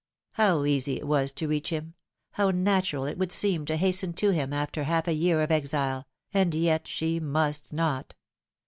How 0.31 0.65
easy 0.65 0.97
it 0.97 1.05
was 1.05 1.31
to 1.33 1.47
reach 1.47 1.69
him! 1.69 1.93
how 2.31 2.49
natural 2.49 3.05
it 3.05 3.19
would 3.19 3.31
seem 3.31 3.67
to 3.67 3.77
hasten 3.77 4.13
to 4.13 4.31
him 4.31 4.51
after 4.51 4.85
half 4.85 5.07
a 5.07 5.13
year 5.13 5.43
of 5.43 5.51
exile! 5.51 6.07
and 6.33 6.55
yet 6.55 6.87
she 6.87 7.19
must 7.19 7.71
not. 7.71 8.15